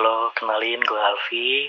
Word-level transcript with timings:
Halo, 0.00 0.32
kenalin 0.32 0.80
gue 0.80 0.96
Alfi. 0.96 1.68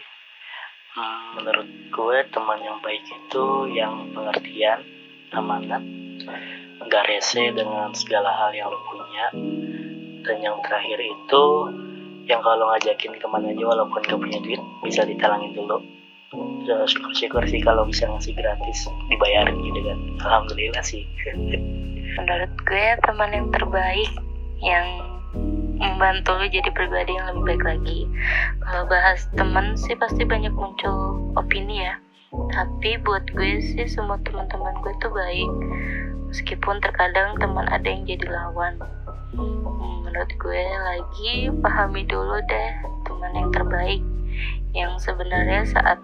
Hmm, 0.96 1.36
menurut 1.36 1.68
gue 1.68 2.18
teman 2.31 2.63
yang 2.63 2.79
baik 2.79 3.04
itu 3.04 3.68
yang 3.75 4.07
pengertian, 4.15 4.88
amanat, 5.36 5.84
nggak 6.80 7.12
rese 7.12 7.52
dengan 7.52 7.91
segala 7.91 8.31
hal 8.31 8.55
yang 8.55 8.71
lo 8.71 8.80
punya. 8.88 9.36
Dan 10.23 10.39
yang 10.39 10.63
terakhir 10.63 10.95
itu 11.04 11.44
yang 12.31 12.39
kalau 12.39 12.71
ngajakin 12.71 13.20
ke 13.20 13.27
mana 13.27 13.52
aja 13.52 13.67
walaupun 13.67 13.99
gak 13.99 14.16
punya 14.16 14.39
duit 14.39 14.63
bisa 14.79 15.04
ditalangin 15.04 15.52
dulu. 15.52 15.84
Ya, 16.63 16.88
syukur-syukur 16.88 17.43
sih 17.52 17.59
kalau 17.59 17.84
bisa 17.84 18.07
ngasih 18.07 18.32
gratis 18.32 18.88
dibayarin 19.11 19.59
gitu 19.59 19.79
kan. 19.84 20.00
Alhamdulillah 20.23 20.84
sih. 20.88 21.04
Menurut 22.16 22.52
gue 22.63 22.85
teman 23.04 23.35
yang 23.35 23.52
terbaik 23.52 24.12
yang 24.63 25.10
membantu 25.81 26.38
lo 26.38 26.45
jadi 26.45 26.70
pribadi 26.70 27.17
yang 27.17 27.34
lebih 27.34 27.58
baik 27.58 27.63
lagi. 27.66 27.99
Kalau 28.62 28.84
bahas 28.85 29.26
teman 29.34 29.73
sih 29.73 29.98
pasti 29.98 30.21
banyak 30.21 30.54
muncul 30.54 31.17
opini 31.34 31.81
ya. 31.90 31.98
Tapi 32.31 33.02
buat 33.02 33.26
gue 33.34 33.59
sih 33.59 33.90
semua 33.90 34.21
teman-teman 34.23 34.77
gue 34.85 34.94
tuh 35.02 35.12
baik. 35.12 35.52
Meskipun 36.31 36.80
terkadang 36.80 37.35
teman 37.41 37.67
ada 37.67 37.84
yang 37.84 38.07
jadi 38.07 38.30
lawan. 38.30 38.80
Hmm, 39.35 40.07
menurut 40.07 40.31
gue 40.40 40.63
lagi 40.63 41.49
pahami 41.59 42.07
dulu 42.07 42.40
deh 42.45 42.71
teman 43.09 43.32
yang 43.35 43.49
terbaik. 43.52 44.02
Yang 44.71 45.12
sebenarnya 45.12 45.68
saat 45.68 45.99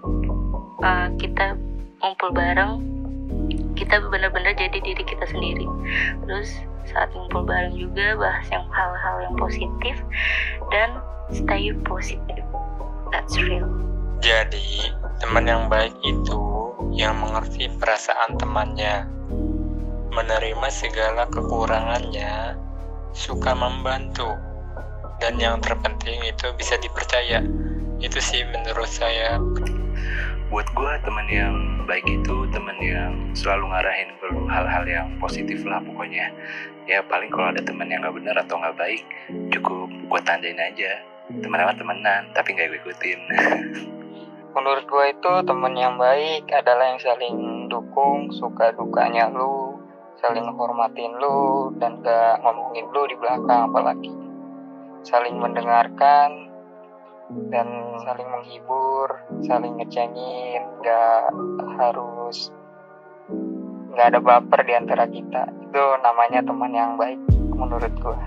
uh, 0.84 1.08
kita 1.16 1.56
ngumpul 2.04 2.36
bareng 2.36 2.97
kita 3.88 4.04
benar-benar 4.12 4.52
jadi 4.60 4.84
diri 4.84 5.00
kita 5.00 5.24
sendiri. 5.32 5.64
Terus 6.28 6.60
saat 6.92 7.08
ngumpul 7.16 7.48
bareng 7.48 7.80
juga 7.80 8.20
bahas 8.20 8.44
yang 8.52 8.68
hal-hal 8.68 9.16
yang 9.24 9.36
positif 9.40 9.96
dan 10.76 11.00
stay 11.32 11.72
positif 11.88 12.44
that's 13.16 13.40
real. 13.40 13.68
Jadi 14.20 14.92
teman 15.24 15.48
yang 15.48 15.72
baik 15.72 15.96
itu 16.04 16.44
yang 16.92 17.16
mengerti 17.16 17.72
perasaan 17.80 18.36
temannya 18.36 19.08
menerima 20.12 20.68
segala 20.68 21.30
kekurangannya 21.32 22.60
suka 23.16 23.56
membantu 23.56 24.36
dan 25.24 25.40
yang 25.40 25.64
terpenting 25.64 26.20
itu 26.28 26.52
bisa 26.60 26.76
dipercaya. 26.84 27.40
Itu 28.04 28.20
sih 28.20 28.44
menurut 28.52 28.90
saya. 28.92 29.40
Buat 30.52 30.68
gue 30.76 30.94
teman 31.08 31.28
yang 31.32 31.56
baik 31.88 32.04
itu 32.04 32.36
teman 32.52 32.76
yang 32.84 33.16
selalu 33.32 33.72
ngarahin 33.72 34.12
ke 34.20 34.28
hal-hal 34.52 34.84
yang 34.84 35.08
positif 35.24 35.64
lah 35.64 35.80
pokoknya. 35.80 36.28
Ya 36.84 37.00
paling 37.08 37.32
kalau 37.32 37.56
ada 37.56 37.64
teman 37.64 37.88
yang 37.88 38.04
nggak 38.04 38.16
benar 38.20 38.36
atau 38.44 38.60
nggak 38.60 38.76
baik 38.76 39.04
cukup 39.56 39.88
gue 39.88 40.22
tandain 40.28 40.60
aja. 40.60 41.00
Teman 41.32 41.64
apa 41.64 41.80
temenan 41.80 42.28
tapi 42.36 42.54
nggak 42.54 42.84
ikutin. 42.84 43.20
Menurut 44.56 44.84
gue 44.84 45.06
itu 45.16 45.34
teman 45.48 45.74
yang 45.80 45.96
baik 45.96 46.52
adalah 46.52 46.92
yang 46.92 47.00
saling 47.00 47.38
dukung 47.72 48.36
suka 48.36 48.76
dukanya 48.76 49.32
lu 49.32 49.80
saling 50.18 50.50
hormatin 50.58 51.14
lu 51.22 51.70
dan 51.78 52.02
gak 52.02 52.42
ngomongin 52.42 52.90
lu 52.90 53.02
di 53.06 53.16
belakang 53.16 53.70
apalagi. 53.70 54.14
Saling 55.06 55.38
mendengarkan 55.38 56.47
dan 57.28 57.68
saling 58.08 58.28
menghibur, 58.32 59.20
saling 59.44 59.76
ngecengin, 59.76 60.64
gak 60.80 61.32
harus 61.76 62.52
gak 63.96 64.16
ada 64.16 64.20
baper 64.24 64.64
di 64.64 64.74
antara 64.76 65.04
kita. 65.12 65.52
Itu 65.68 65.84
namanya 66.00 66.40
teman 66.48 66.72
yang 66.72 66.96
baik 66.96 67.20
menurut 67.52 67.92
gue. 68.00 68.20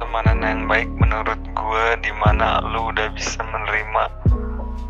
Temanan 0.00 0.40
yang 0.40 0.64
baik 0.64 0.88
menurut 0.96 1.40
gue 1.40 1.86
di 2.00 2.12
mana 2.16 2.64
lu 2.64 2.90
udah 2.90 3.12
bisa 3.12 3.44
menerima 3.44 4.04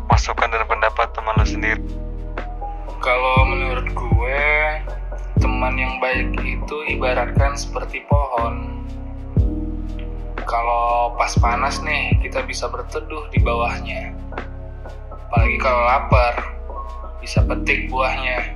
masukan 0.07 0.49
dan 0.49 0.63
pendapat 0.69 1.07
teman 1.11 1.35
lu 1.35 1.45
sendiri. 1.45 1.83
Kalau 3.03 3.37
menurut 3.45 3.85
gue, 3.91 4.43
teman 5.37 5.75
yang 5.77 5.99
baik 6.01 6.39
itu 6.41 6.75
ibaratkan 6.95 7.53
seperti 7.53 8.01
pohon 8.09 8.74
kalau 10.45 11.17
pas 11.17 11.33
panas 11.41 11.81
nih 11.81 12.21
kita 12.21 12.45
bisa 12.45 12.69
berteduh 12.69 13.27
di 13.33 13.41
bawahnya. 13.41 14.13
Apalagi 15.09 15.57
kalau 15.57 15.81
lapar 15.83 16.33
bisa 17.19 17.41
petik 17.43 17.89
buahnya. 17.89 18.53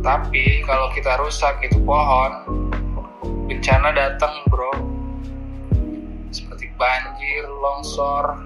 Tapi 0.00 0.64
kalau 0.64 0.88
kita 0.96 1.20
rusak 1.20 1.60
itu 1.60 1.76
pohon 1.84 2.32
bencana 3.46 3.92
datang 3.92 4.32
bro. 4.48 4.72
Seperti 6.32 6.72
banjir 6.80 7.44
longsor. 7.44 8.40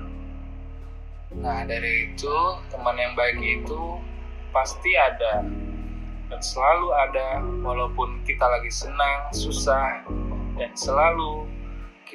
Nah 1.38 1.62
dari 1.62 2.10
itu 2.10 2.36
teman 2.74 2.98
yang 2.98 3.14
baik 3.14 3.38
itu 3.38 4.02
pasti 4.50 4.98
ada. 4.98 5.46
Dan 6.26 6.40
selalu 6.42 6.88
ada 6.98 7.28
walaupun 7.62 8.26
kita 8.26 8.42
lagi 8.42 8.72
senang 8.74 9.30
susah 9.30 10.02
dan 10.58 10.72
selalu 10.74 11.46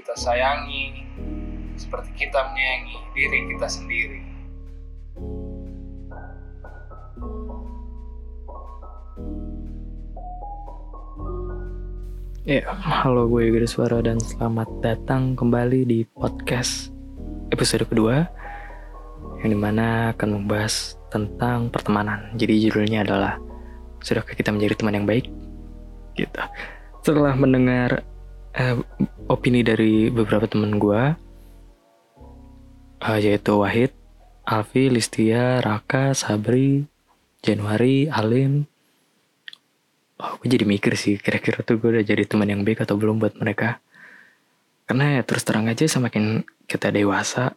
kita 0.10 0.26
sayangi 0.26 1.06
seperti 1.78 2.26
kita 2.26 2.42
menyayangi 2.50 2.98
diri 3.14 3.40
kita 3.54 3.68
sendiri. 3.70 4.20
Ya, 12.42 12.66
halo 12.74 13.30
gue 13.30 13.54
Yoga 13.54 13.70
Suara 13.70 14.02
dan 14.02 14.18
selamat 14.18 14.82
datang 14.82 15.38
kembali 15.38 15.86
di 15.86 16.02
podcast 16.18 16.90
episode 17.54 17.86
kedua 17.86 18.26
yang 19.46 19.54
di 19.54 19.60
mana 19.62 20.18
akan 20.18 20.42
membahas 20.42 20.98
tentang 21.14 21.70
pertemanan. 21.70 22.34
Jadi 22.34 22.66
judulnya 22.66 23.06
adalah 23.06 23.38
Sudahkah 24.02 24.34
kita 24.34 24.50
menjadi 24.50 24.74
teman 24.74 24.98
yang 24.98 25.06
baik? 25.06 25.30
Gitu. 26.18 26.42
Setelah 27.06 27.38
mendengar 27.38 28.09
uh, 28.58 28.78
opini 29.30 29.62
dari 29.62 30.10
beberapa 30.10 30.50
teman 30.50 30.82
gue 30.82 31.30
uh, 33.04 33.20
yaitu 33.20 33.56
Wahid, 33.56 33.92
Alfi, 34.44 34.92
Listia, 34.92 35.64
Raka, 35.64 36.12
Sabri, 36.16 36.88
Januari, 37.40 38.12
Alim. 38.12 38.68
Oh, 40.20 40.36
gue 40.44 40.52
jadi 40.52 40.68
mikir 40.68 41.00
sih 41.00 41.16
kira-kira 41.16 41.64
tuh 41.64 41.80
gue 41.80 41.96
udah 41.96 42.04
jadi 42.04 42.28
teman 42.28 42.52
yang 42.52 42.68
baik 42.68 42.84
atau 42.84 43.00
belum 43.00 43.24
buat 43.24 43.40
mereka. 43.40 43.80
Karena 44.84 45.20
ya 45.20 45.22
terus 45.24 45.46
terang 45.46 45.70
aja 45.70 45.86
semakin 45.86 46.44
kita 46.66 46.92
dewasa, 46.92 47.56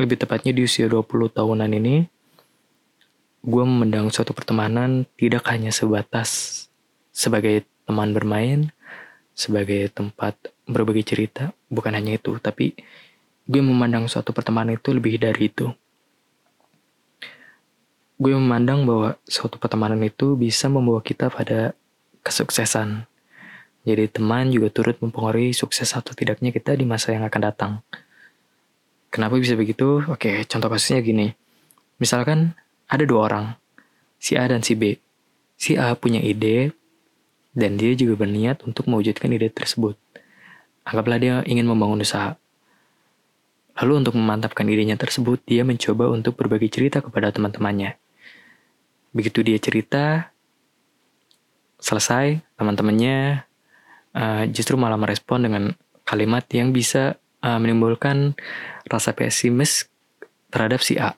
lebih 0.00 0.18
tepatnya 0.18 0.56
di 0.56 0.64
usia 0.64 0.88
20 0.88 1.04
tahunan 1.30 1.70
ini, 1.78 2.08
gue 3.44 3.64
memandang 3.66 4.08
suatu 4.08 4.32
pertemanan 4.32 5.04
tidak 5.20 5.46
hanya 5.52 5.68
sebatas 5.68 6.64
sebagai 7.12 7.68
teman 7.84 8.16
bermain, 8.16 8.72
sebagai 9.32 9.88
tempat 9.92 10.36
berbagi 10.68 11.02
cerita 11.02 11.50
bukan 11.72 11.96
hanya 11.96 12.16
itu 12.20 12.36
tapi 12.38 12.76
gue 13.48 13.62
memandang 13.62 14.06
suatu 14.06 14.30
pertemanan 14.30 14.78
itu 14.78 14.94
lebih 14.94 15.18
dari 15.18 15.50
itu. 15.50 15.72
Gue 18.22 18.38
memandang 18.38 18.86
bahwa 18.86 19.18
suatu 19.26 19.58
pertemanan 19.58 19.98
itu 20.06 20.38
bisa 20.38 20.70
membawa 20.70 21.02
kita 21.02 21.26
pada 21.26 21.74
kesuksesan. 22.22 23.02
Jadi 23.82 24.06
teman 24.14 24.54
juga 24.54 24.70
turut 24.70 24.94
mempengaruhi 25.02 25.50
sukses 25.50 25.90
atau 25.90 26.14
tidaknya 26.14 26.54
kita 26.54 26.78
di 26.78 26.86
masa 26.86 27.10
yang 27.10 27.26
akan 27.26 27.40
datang. 27.42 27.72
Kenapa 29.10 29.42
bisa 29.42 29.58
begitu? 29.58 30.06
Oke 30.06 30.46
contoh 30.46 30.70
kasusnya 30.70 31.02
gini. 31.02 31.34
Misalkan 31.98 32.54
ada 32.86 33.02
dua 33.02 33.26
orang 33.26 33.46
si 34.22 34.38
A 34.38 34.46
dan 34.46 34.62
si 34.62 34.78
B. 34.78 35.02
Si 35.58 35.74
A 35.74 35.98
punya 35.98 36.22
ide 36.22 36.70
dan 37.52 37.76
dia 37.76 37.92
juga 37.92 38.24
berniat 38.24 38.64
untuk 38.64 38.88
mewujudkan 38.88 39.28
ide 39.32 39.52
tersebut. 39.52 39.96
Anggaplah 40.82 41.18
dia 41.20 41.34
ingin 41.46 41.68
membangun 41.68 42.00
usaha. 42.02 42.34
Lalu 43.80 44.04
untuk 44.04 44.14
memantapkan 44.18 44.68
idenya 44.68 45.00
tersebut, 45.00 45.40
dia 45.48 45.64
mencoba 45.64 46.12
untuk 46.12 46.36
berbagi 46.36 46.68
cerita 46.68 47.00
kepada 47.00 47.32
teman-temannya. 47.32 47.96
Begitu 49.16 49.40
dia 49.44 49.56
cerita, 49.56 50.32
selesai, 51.80 52.40
teman-temannya 52.56 53.44
uh, 54.16 54.44
justru 54.52 54.76
malah 54.76 55.00
merespon 55.00 55.44
dengan 55.44 55.64
kalimat 56.04 56.44
yang 56.52 56.70
bisa 56.70 57.16
uh, 57.40 57.58
menimbulkan 57.58 58.36
rasa 58.88 59.16
pesimis 59.16 59.88
terhadap 60.52 60.84
si 60.84 61.00
A. 61.00 61.16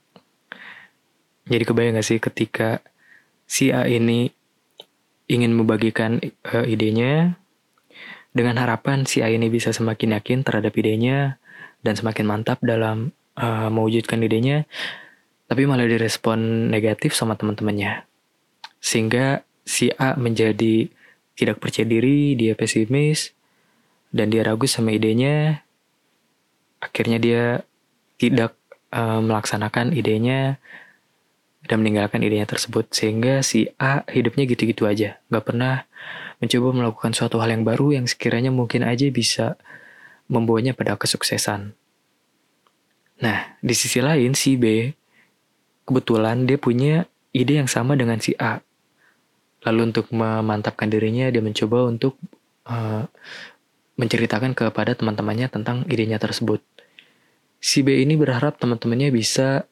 Jadi 1.44 1.62
kebayang 1.66 2.00
gak 2.00 2.06
sih 2.06 2.18
ketika 2.22 2.80
si 3.44 3.68
A 3.74 3.84
ini 3.84 4.32
ingin 5.30 5.56
membagikan 5.56 6.20
uh, 6.52 6.64
idenya 6.64 7.40
dengan 8.34 8.58
harapan 8.58 9.06
si 9.06 9.22
A 9.22 9.30
ini 9.30 9.46
bisa 9.46 9.70
semakin 9.70 10.18
yakin 10.18 10.42
terhadap 10.42 10.74
idenya 10.74 11.38
dan 11.86 11.94
semakin 11.94 12.26
mantap 12.26 12.58
dalam 12.60 13.14
uh, 13.38 13.70
mewujudkan 13.70 14.18
idenya, 14.24 14.66
tapi 15.46 15.68
malah 15.70 15.86
direspon 15.86 16.68
negatif 16.68 17.14
sama 17.14 17.38
teman-temannya. 17.38 18.02
Sehingga 18.82 19.46
si 19.62 19.94
A 19.94 20.18
menjadi 20.18 20.90
tidak 21.38 21.62
percaya 21.62 21.86
diri, 21.86 22.34
dia 22.34 22.58
pesimis, 22.58 23.30
dan 24.10 24.34
dia 24.34 24.42
ragu 24.42 24.66
sama 24.66 24.90
idenya. 24.90 25.62
Akhirnya 26.82 27.18
dia 27.22 27.44
tidak 28.18 28.58
uh, 28.90 29.22
melaksanakan 29.22 29.94
idenya 29.94 30.58
dan 31.64 31.80
meninggalkan 31.80 32.20
idenya 32.20 32.44
tersebut 32.44 32.92
sehingga 32.92 33.40
si 33.40 33.72
A 33.80 34.04
hidupnya 34.08 34.44
gitu-gitu 34.44 34.84
aja. 34.84 35.20
Nggak 35.32 35.44
pernah 35.44 35.88
mencoba 36.38 36.68
melakukan 36.76 37.12
suatu 37.16 37.40
hal 37.40 37.56
yang 37.56 37.64
baru 37.64 37.96
yang 37.96 38.06
sekiranya 38.08 38.52
mungkin 38.52 38.84
aja 38.84 39.08
bisa 39.08 39.56
membawanya 40.28 40.76
pada 40.76 40.96
kesuksesan. 41.00 41.72
Nah 43.24 43.38
di 43.64 43.74
sisi 43.76 44.04
lain 44.04 44.36
si 44.36 44.60
B 44.60 44.92
kebetulan 45.88 46.44
dia 46.44 46.60
punya 46.60 47.08
ide 47.32 47.60
yang 47.60 47.70
sama 47.70 47.96
dengan 47.96 48.20
si 48.20 48.36
A. 48.36 48.60
Lalu 49.64 49.80
untuk 49.92 50.12
memantapkan 50.12 50.92
dirinya 50.92 51.32
dia 51.32 51.40
mencoba 51.40 51.88
untuk 51.88 52.20
uh, 52.68 53.08
menceritakan 53.96 54.52
kepada 54.52 54.92
teman-temannya 54.92 55.48
tentang 55.48 55.88
idenya 55.88 56.20
tersebut. 56.20 56.60
Si 57.64 57.80
B 57.80 58.04
ini 58.04 58.20
berharap 58.20 58.60
teman-temannya 58.60 59.08
bisa 59.08 59.64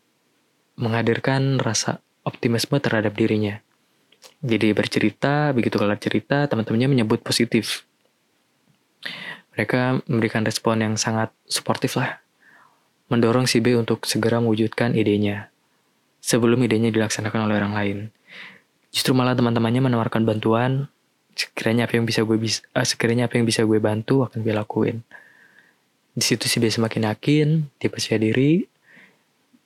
menghadirkan 0.77 1.61
rasa 1.61 2.01
optimisme 2.23 2.79
terhadap 2.79 3.13
dirinya. 3.15 3.61
Jadi 4.43 4.71
bercerita, 4.75 5.51
begitu 5.51 5.79
kelar 5.79 5.99
cerita, 5.99 6.47
teman-temannya 6.47 6.89
menyebut 6.91 7.23
positif. 7.23 7.87
Mereka 9.53 10.07
memberikan 10.09 10.47
respon 10.47 10.81
yang 10.81 10.95
sangat 10.97 11.35
suportif 11.45 11.99
lah. 11.99 12.23
Mendorong 13.11 13.45
si 13.45 13.61
B 13.61 13.77
untuk 13.77 14.09
segera 14.09 14.41
mewujudkan 14.41 14.97
idenya. 14.97 15.53
Sebelum 16.23 16.63
idenya 16.65 16.89
dilaksanakan 16.95 17.51
oleh 17.51 17.57
orang 17.59 17.75
lain. 17.75 17.99
Justru 18.95 19.13
malah 19.13 19.37
teman-temannya 19.37 19.91
menawarkan 19.91 20.25
bantuan, 20.25 20.89
sekiranya 21.35 21.89
apa 21.89 21.99
yang 21.99 22.07
bisa 22.07 22.23
gue 22.25 22.39
bisa, 22.39 22.61
uh, 22.73 22.87
sekiranya 22.87 23.27
apa 23.29 23.41
yang 23.41 23.45
bisa 23.49 23.65
gue 23.65 23.79
bantu 23.83 24.25
akan 24.25 24.41
gue 24.41 24.55
lakuin. 24.55 24.97
Di 26.13 26.25
situ 26.25 26.45
si 26.45 26.61
B 26.61 26.69
semakin 26.69 27.09
yakin, 27.09 27.49
dia 27.81 27.89
percaya 27.89 28.21
diri, 28.21 28.69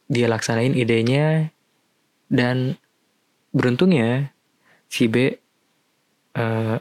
dia 0.07 0.27
laksanain 0.31 0.75
idenya 0.75 1.51
dan 2.31 2.79
beruntungnya 3.51 4.31
si 4.87 5.11
B 5.11 5.35
uh, 6.37 6.79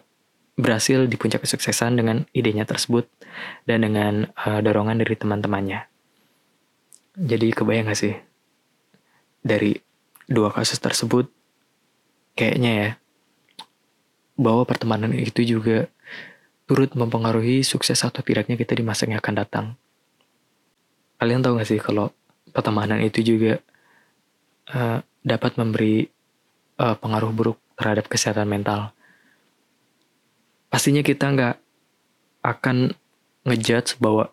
berhasil 0.56 1.10
di 1.10 1.16
puncak 1.20 1.44
kesuksesan 1.44 2.00
dengan 2.00 2.24
idenya 2.32 2.64
tersebut 2.64 3.10
dan 3.68 3.84
dengan 3.84 4.32
uh, 4.40 4.60
dorongan 4.64 5.04
dari 5.04 5.16
teman-temannya. 5.18 5.90
Jadi 7.16 7.48
kebayang 7.52 7.92
gak 7.92 8.00
sih 8.00 8.16
dari 9.46 9.78
dua 10.28 10.52
kasus 10.52 10.82
tersebut 10.82 11.30
kayaknya 12.36 12.72
ya 12.72 12.90
bahwa 14.36 14.68
pertemanan 14.68 15.16
itu 15.16 15.48
juga 15.48 15.88
turut 16.68 16.92
mempengaruhi 16.92 17.64
sukses 17.64 18.04
atau 18.04 18.20
tidaknya 18.20 18.60
kita 18.60 18.76
di 18.76 18.84
masa 18.84 19.08
yang 19.08 19.22
akan 19.22 19.36
datang. 19.38 19.66
Kalian 21.16 21.40
tahu 21.40 21.56
gak 21.62 21.70
sih 21.72 21.80
kalau 21.80 22.12
pertemanan 22.56 23.04
itu 23.04 23.20
juga 23.20 23.60
uh, 24.72 25.04
dapat 25.20 25.60
memberi 25.60 26.08
uh, 26.80 26.96
pengaruh 26.96 27.36
buruk 27.36 27.60
terhadap 27.76 28.08
kesehatan 28.08 28.48
mental. 28.48 28.96
Pastinya 30.72 31.04
kita 31.04 31.36
nggak 31.36 31.56
akan 32.48 32.96
ngejudge 33.44 34.00
bahwa 34.00 34.32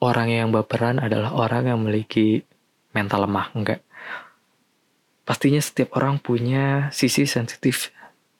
orang 0.00 0.32
yang 0.32 0.48
baperan 0.48 0.96
adalah 0.96 1.36
orang 1.36 1.68
yang 1.68 1.78
memiliki 1.84 2.40
mental 2.96 3.28
lemah, 3.28 3.52
enggak. 3.52 3.84
Pastinya 5.28 5.60
setiap 5.60 5.94
orang 5.94 6.18
punya 6.18 6.88
sisi 6.90 7.28
sensitif, 7.28 7.92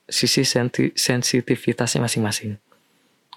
sisi 0.09 0.43
senti, 0.43 0.91
sensitivitasnya 0.97 2.03
masing-masing. 2.03 2.59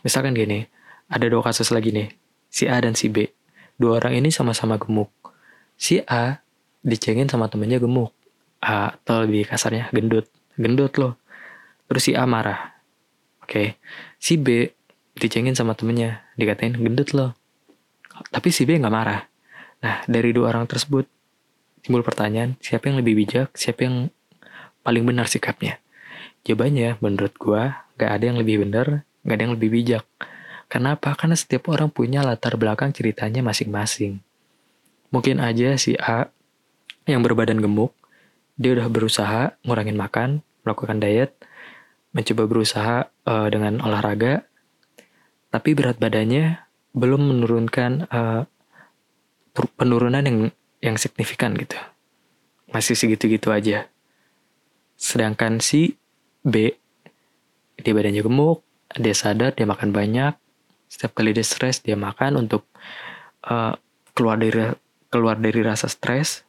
Misalkan 0.01 0.33
gini, 0.33 0.65
ada 1.11 1.25
dua 1.29 1.45
kasus 1.45 1.69
lagi 1.69 1.93
nih, 1.93 2.09
si 2.49 2.65
A 2.65 2.81
dan 2.81 2.97
si 2.97 3.11
B. 3.11 3.29
Dua 3.77 4.01
orang 4.01 4.17
ini 4.17 4.33
sama-sama 4.33 4.81
gemuk 4.81 5.24
si 5.75 6.01
A 6.07 6.39
dicengin 6.81 7.27
sama 7.27 7.51
temennya 7.51 7.79
gemuk. 7.79 8.11
A, 8.65 8.97
atau 8.97 9.23
lebih 9.27 9.45
kasarnya 9.45 9.93
gendut. 9.93 10.25
Gendut 10.57 10.97
loh. 10.97 11.19
Terus 11.85 12.03
si 12.09 12.11
A 12.17 12.25
marah. 12.25 12.73
Oke. 13.45 13.51
Okay. 13.51 13.67
si 14.17 14.41
B 14.41 14.73
dicengin 15.13 15.53
sama 15.53 15.77
temennya. 15.77 16.25
Dikatain 16.33 16.73
gendut 16.73 17.13
loh. 17.13 17.37
Tapi 18.33 18.49
si 18.49 18.65
B 18.65 18.79
nggak 18.79 18.95
marah. 18.95 19.21
Nah 19.85 20.01
dari 20.09 20.33
dua 20.33 20.49
orang 20.55 20.65
tersebut 20.65 21.05
timbul 21.85 22.01
pertanyaan 22.01 22.57
siapa 22.57 22.89
yang 22.89 22.97
lebih 22.97 23.13
bijak 23.13 23.53
siapa 23.53 23.85
yang 23.85 24.09
paling 24.81 25.05
benar 25.05 25.29
sikapnya? 25.29 25.77
Jawabannya 26.41 26.97
menurut 27.03 27.37
gua 27.37 27.85
nggak 27.99 28.09
ada 28.09 28.23
yang 28.25 28.37
lebih 28.41 28.65
benar 28.65 29.05
nggak 29.21 29.35
ada 29.35 29.43
yang 29.45 29.53
lebih 29.53 29.69
bijak. 29.69 30.05
Kenapa? 30.65 31.13
Karena 31.13 31.37
setiap 31.37 31.69
orang 31.69 31.93
punya 31.93 32.25
latar 32.25 32.57
belakang 32.57 32.89
ceritanya 32.89 33.45
masing-masing. 33.45 34.24
Mungkin 35.13 35.41
aja 35.41 35.77
si 35.77 35.93
A 35.97 36.29
yang 37.05 37.21
berbadan 37.21 37.61
gemuk, 37.61 37.93
dia 38.55 38.73
udah 38.73 38.87
berusaha 38.87 39.53
ngurangin 39.67 39.99
makan, 39.99 40.41
melakukan 40.65 40.97
diet, 40.97 41.35
mencoba 42.15 42.43
berusaha 42.47 42.95
uh, 43.27 43.47
dengan 43.51 43.83
olahraga, 43.83 44.47
tapi 45.51 45.75
berat 45.75 45.99
badannya 45.99 46.63
belum 46.95 47.21
menurunkan 47.31 48.07
uh, 48.07 48.47
penurunan 49.75 50.23
yang 50.23 50.39
yang 50.79 50.95
signifikan 50.95 51.55
gitu. 51.59 51.75
Masih 52.71 52.95
segitu-gitu 52.95 53.51
aja. 53.51 53.87
Sedangkan 54.95 55.59
si 55.59 55.99
B, 56.41 56.71
dia 57.79 57.91
badannya 57.91 58.23
gemuk, 58.23 58.63
dia 58.95 59.11
sadar, 59.11 59.51
dia 59.51 59.67
makan 59.67 59.91
banyak, 59.91 60.33
setiap 60.87 61.19
kali 61.19 61.35
dia 61.35 61.43
stres, 61.43 61.83
dia 61.83 61.99
makan 61.99 62.39
untuk 62.47 62.63
uh, 63.47 63.75
keluar 64.15 64.39
dari 64.39 64.71
keluar 65.15 65.39
dari 65.39 65.63
rasa 65.63 65.87
stres 65.87 66.43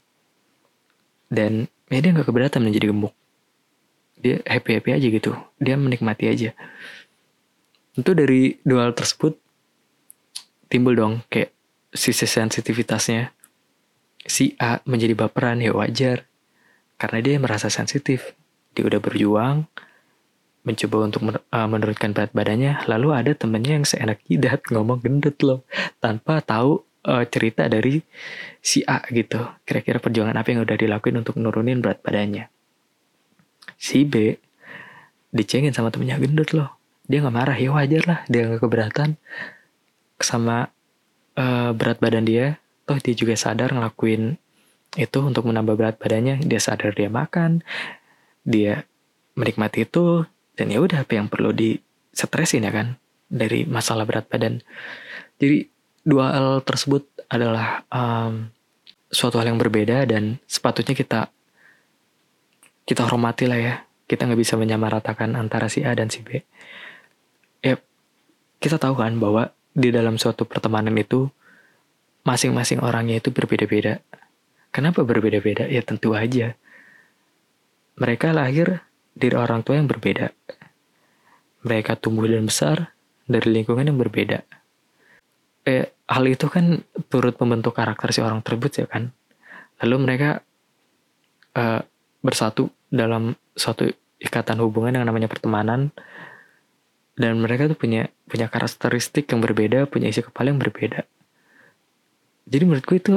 dan 1.30 1.70
ya 1.86 2.02
dia 2.02 2.10
nggak 2.10 2.26
keberatan 2.26 2.66
menjadi 2.66 2.90
gemuk. 2.90 3.14
Dia 4.18 4.42
happy 4.42 4.82
happy 4.82 4.90
aja 4.90 5.06
gitu. 5.06 5.32
Dia 5.62 5.78
menikmati 5.78 6.26
aja. 6.26 6.50
Tentu 7.94 8.10
dari 8.18 8.58
dua 8.66 8.90
hal 8.90 8.94
tersebut 8.98 9.38
timbul 10.66 10.98
dong 10.98 11.22
kayak 11.30 11.54
sisi 11.94 12.26
sensitivitasnya. 12.26 13.30
Si 14.26 14.58
A 14.58 14.82
menjadi 14.82 15.14
baperan 15.14 15.62
ya 15.62 15.70
wajar. 15.70 16.26
Karena 16.98 17.18
dia 17.22 17.36
merasa 17.38 17.70
sensitif. 17.70 18.34
Dia 18.74 18.82
udah 18.82 18.98
berjuang 18.98 19.68
mencoba 20.66 20.96
untuk 21.06 21.22
uh, 21.30 21.68
menurunkan 21.70 22.10
berat 22.10 22.34
badannya. 22.34 22.82
Lalu 22.90 23.08
ada 23.14 23.32
temennya 23.38 23.78
yang 23.78 23.86
seenak 23.86 24.18
jidat 24.26 24.66
ngomong 24.74 24.98
gendut 24.98 25.38
loh. 25.46 25.62
Tanpa 26.02 26.42
tahu 26.42 26.82
uh, 27.06 27.24
cerita 27.30 27.70
dari 27.70 28.02
si 28.58 28.82
A 28.82 29.00
gitu. 29.08 29.40
Kira-kira 29.62 30.02
perjuangan 30.02 30.34
apa 30.34 30.50
yang 30.50 30.66
udah 30.66 30.76
dilakuin 30.76 31.22
untuk 31.22 31.38
nurunin 31.38 31.78
berat 31.78 32.02
badannya. 32.02 32.50
Si 33.78 34.02
B 34.02 34.34
dicengin 35.30 35.72
sama 35.72 35.94
temennya 35.94 36.18
gendut 36.18 36.50
loh. 36.52 36.74
Dia 37.06 37.22
nggak 37.22 37.36
marah 37.36 37.56
ya 37.56 37.70
wajar 37.70 38.02
lah. 38.04 38.20
Dia 38.26 38.50
nggak 38.50 38.60
keberatan 38.66 39.14
sama 40.18 40.74
uh, 41.38 41.70
berat 41.70 42.02
badan 42.02 42.26
dia. 42.26 42.58
Toh 42.86 42.98
dia 42.98 43.14
juga 43.14 43.38
sadar 43.38 43.70
ngelakuin 43.70 44.38
itu 44.98 45.18
untuk 45.22 45.46
menambah 45.46 45.78
berat 45.78 45.96
badannya. 46.02 46.42
Dia 46.42 46.58
sadar 46.58 46.92
dia 46.98 47.06
makan. 47.06 47.62
Dia 48.42 48.82
menikmati 49.38 49.86
itu. 49.86 50.26
Dan 50.56 50.72
ya 50.72 50.80
udah 50.80 51.04
apa 51.04 51.20
yang 51.20 51.28
perlu 51.28 51.52
di 51.52 51.76
stresin 52.16 52.64
ya 52.64 52.72
kan 52.72 52.96
dari 53.28 53.68
masalah 53.68 54.08
berat 54.08 54.24
badan. 54.32 54.64
Jadi 55.36 55.75
dua 56.06 56.30
hal 56.30 56.48
tersebut 56.62 57.02
adalah 57.26 57.82
um, 57.90 58.46
suatu 59.10 59.42
hal 59.42 59.50
yang 59.50 59.58
berbeda 59.58 60.06
dan 60.06 60.38
sepatutnya 60.46 60.94
kita 60.94 61.20
kita 62.86 63.02
hormati 63.10 63.50
lah 63.50 63.58
ya. 63.58 63.74
Kita 64.06 64.22
nggak 64.22 64.38
bisa 64.38 64.54
menyamaratakan 64.54 65.34
antara 65.34 65.66
si 65.66 65.82
A 65.82 65.90
dan 65.98 66.06
si 66.06 66.22
B. 66.22 66.38
Ya, 67.58 67.74
kita 68.62 68.78
tahu 68.78 68.94
kan 68.94 69.18
bahwa 69.18 69.50
di 69.74 69.90
dalam 69.90 70.14
suatu 70.14 70.46
pertemanan 70.46 70.94
itu 70.94 71.26
masing-masing 72.22 72.78
orangnya 72.78 73.18
itu 73.18 73.34
berbeda-beda. 73.34 73.98
Kenapa 74.70 75.02
berbeda-beda? 75.02 75.66
Ya 75.66 75.82
tentu 75.82 76.14
aja. 76.14 76.54
Mereka 77.98 78.30
lahir 78.30 78.86
dari 79.18 79.34
orang 79.34 79.66
tua 79.66 79.82
yang 79.82 79.90
berbeda. 79.90 80.30
Mereka 81.66 81.98
tumbuh 81.98 82.30
dan 82.30 82.46
besar 82.46 82.94
dari 83.26 83.50
lingkungan 83.50 83.90
yang 83.90 83.98
berbeda 83.98 84.46
eh, 85.66 85.90
hal 86.06 86.24
itu 86.26 86.46
kan 86.46 86.86
turut 87.10 87.34
membentuk 87.42 87.74
karakter 87.74 88.14
si 88.14 88.22
orang 88.22 88.40
tersebut 88.40 88.86
ya 88.86 88.86
kan. 88.86 89.10
Lalu 89.82 89.96
mereka 90.06 90.30
uh, 91.58 91.82
bersatu 92.22 92.70
dalam 92.88 93.34
suatu 93.58 93.90
ikatan 94.22 94.62
hubungan 94.62 94.96
yang 94.96 95.04
namanya 95.04 95.28
pertemanan 95.28 95.90
dan 97.18 97.36
mereka 97.42 97.68
tuh 97.68 97.76
punya 97.76 98.08
punya 98.30 98.46
karakteristik 98.46 99.26
yang 99.28 99.42
berbeda, 99.42 99.90
punya 99.90 100.08
isi 100.08 100.22
kepala 100.22 100.54
yang 100.54 100.62
berbeda. 100.62 101.04
Jadi 102.46 102.62
menurut 102.62 102.84
gue 102.86 102.98
itu 103.02 103.14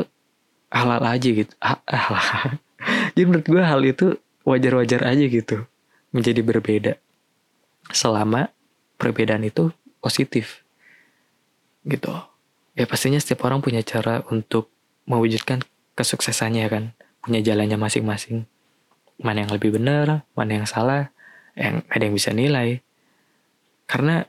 halal 0.73 1.03
aja 1.05 1.29
gitu. 1.29 1.53
Halal. 1.61 2.57
Jadi 3.13 3.23
menurut 3.27 3.45
gue 3.45 3.61
hal 3.61 3.81
itu 3.85 4.05
wajar-wajar 4.47 5.05
aja 5.05 5.23
gitu 5.29 5.69
menjadi 6.09 6.41
berbeda. 6.41 6.93
Selama 7.93 8.49
perbedaan 8.97 9.45
itu 9.45 9.69
positif. 10.01 10.65
Gitu 11.85 12.09
ya 12.79 12.87
pastinya 12.87 13.19
setiap 13.19 13.43
orang 13.43 13.59
punya 13.59 13.83
cara 13.83 14.23
untuk 14.31 14.71
mewujudkan 15.03 15.59
kesuksesannya 15.99 16.65
kan. 16.71 16.83
Punya 17.19 17.43
jalannya 17.43 17.75
masing-masing. 17.75 18.47
Mana 19.19 19.43
yang 19.43 19.51
lebih 19.51 19.75
benar 19.75 20.23
mana 20.31 20.63
yang 20.63 20.67
salah 20.69 21.11
yang 21.59 21.83
ada 21.91 22.07
yang 22.07 22.15
bisa 22.15 22.31
nilai. 22.31 22.79
Karena 23.83 24.23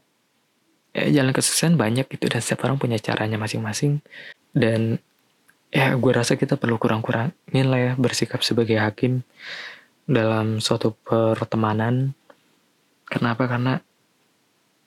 ya, 0.90 1.22
jalan 1.22 1.30
kesuksesan 1.30 1.78
banyak 1.78 2.10
gitu 2.10 2.26
dan 2.26 2.42
setiap 2.42 2.66
orang 2.66 2.82
punya 2.82 2.98
caranya 2.98 3.38
masing-masing. 3.38 4.02
Dan 4.50 4.98
ya 5.70 5.94
gue 5.94 6.10
rasa 6.10 6.34
kita 6.34 6.58
perlu 6.58 6.74
kurang-kurangin 6.82 7.66
lah 7.70 7.78
ya 7.78 7.92
bersikap 7.94 8.42
sebagai 8.42 8.82
hakim 8.82 9.22
dalam 10.10 10.58
suatu 10.58 10.90
pertemanan. 11.06 12.18
Kenapa? 13.06 13.46
Karena 13.46 13.78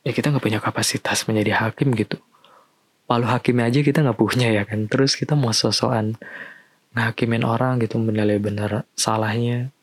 ya 0.03 0.11
kita 0.11 0.35
nggak 0.35 0.43
punya 0.43 0.59
kapasitas 0.59 1.23
menjadi 1.31 1.63
hakim 1.63 1.95
gitu 1.95 2.19
palu 3.05 3.27
hakimnya 3.27 3.69
aja 3.69 3.79
kita 3.83 4.01
nggak 4.03 4.19
punya 4.19 4.49
ya 4.49 4.63
kan? 4.63 4.87
Terus 4.87 5.15
kita 5.19 5.35
mau 5.35 5.51
sosokan 5.51 6.15
ngakimin 6.93 7.43
orang 7.43 7.81
gitu 7.81 7.97
menilai 7.97 8.37
benar 8.37 8.85
salahnya 8.93 9.73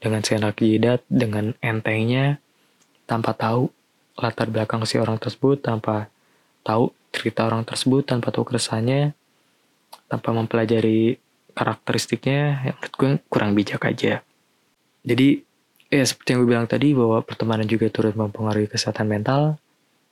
dengan 0.00 0.24
seenak 0.24 0.56
jidat 0.60 1.04
dengan 1.08 1.52
entengnya 1.60 2.40
tanpa 3.04 3.36
tahu 3.36 3.68
latar 4.16 4.48
belakang 4.48 4.82
si 4.88 4.96
orang 4.96 5.20
tersebut 5.20 5.60
tanpa 5.60 6.08
tahu 6.64 6.90
cerita 7.12 7.44
orang 7.44 7.64
tersebut 7.64 8.04
tanpa 8.08 8.32
tahu 8.32 8.48
keresahannya 8.48 9.12
tanpa 10.08 10.32
mempelajari 10.32 11.20
karakteristiknya 11.56 12.40
ya 12.64 12.72
menurut 12.76 12.94
gue 12.96 13.10
kurang 13.32 13.52
bijak 13.56 13.80
aja. 13.84 14.20
Jadi 15.06 15.40
ya 15.88 16.04
seperti 16.04 16.34
yang 16.34 16.38
gue 16.44 16.50
bilang 16.50 16.68
tadi 16.68 16.92
bahwa 16.92 17.22
pertemanan 17.22 17.64
juga 17.64 17.88
turut 17.88 18.12
mempengaruhi 18.12 18.68
kesehatan 18.68 19.06
mental 19.06 19.56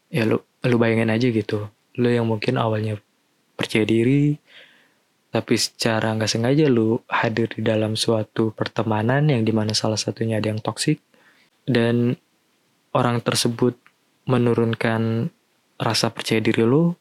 ya 0.08 0.24
lu 0.24 0.38
lu 0.64 0.76
bayangin 0.78 1.10
aja 1.10 1.28
gitu 1.28 1.68
lu 1.98 2.08
yang 2.10 2.26
mungkin 2.26 2.58
awalnya 2.58 2.98
percaya 3.54 3.86
diri 3.86 4.34
tapi 5.34 5.58
secara 5.58 6.14
nggak 6.14 6.30
sengaja 6.30 6.70
lu 6.70 7.02
hadir 7.10 7.50
di 7.50 7.62
dalam 7.66 7.98
suatu 7.98 8.54
pertemanan 8.54 9.26
yang 9.26 9.42
di 9.42 9.50
mana 9.50 9.74
salah 9.74 9.98
satunya 9.98 10.38
ada 10.38 10.54
yang 10.54 10.62
toksik 10.62 11.02
dan 11.66 12.14
orang 12.94 13.18
tersebut 13.18 13.74
menurunkan 14.30 15.30
rasa 15.78 16.14
percaya 16.14 16.38
diri 16.38 16.62
lu 16.62 16.94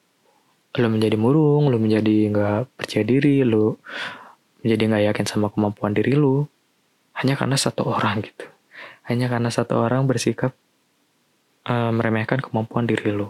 lu 0.73 0.87
menjadi 0.89 1.13
murung 1.13 1.69
lu 1.69 1.77
menjadi 1.77 2.33
nggak 2.33 2.73
percaya 2.73 3.05
diri 3.05 3.45
lu 3.45 3.77
menjadi 4.65 4.83
nggak 4.89 5.03
yakin 5.13 5.25
sama 5.29 5.53
kemampuan 5.53 5.93
diri 5.93 6.17
lu 6.17 6.49
hanya 7.13 7.37
karena 7.37 7.53
satu 7.53 7.85
orang 7.85 8.25
gitu. 8.25 8.49
Hanya 9.05 9.29
karena 9.29 9.53
satu 9.53 9.77
orang 9.77 10.09
bersikap 10.09 10.57
uh, 11.69 11.93
meremehkan 11.93 12.41
kemampuan 12.41 12.89
diri 12.89 13.13
lu 13.13 13.29